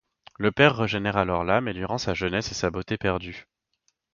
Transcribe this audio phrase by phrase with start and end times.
[0.39, 3.45] Le Père régénère alors l'âme et lui rend sa jeunesse et sa beauté perdues.